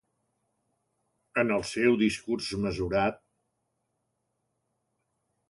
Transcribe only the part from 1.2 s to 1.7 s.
En el